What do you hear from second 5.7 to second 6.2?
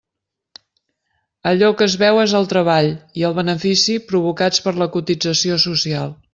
social.